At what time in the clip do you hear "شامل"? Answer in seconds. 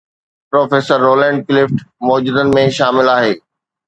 2.79-3.05